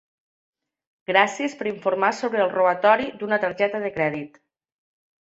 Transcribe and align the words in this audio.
Gràcies 1.11 1.57
per 1.59 1.69
informar 1.73 2.11
sobre 2.23 2.43
el 2.47 2.51
robatori 2.57 3.09
d'una 3.23 3.41
targeta 3.47 3.87
de 3.89 3.97
crèdit. 4.03 4.47